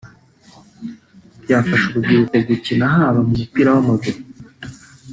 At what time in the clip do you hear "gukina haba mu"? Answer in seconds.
2.47-3.33